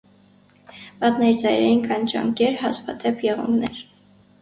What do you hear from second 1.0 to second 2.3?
Մատների ծայրերին կան